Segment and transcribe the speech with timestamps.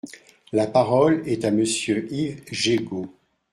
[0.51, 3.07] La parole est à Monsieur Yves Jégo.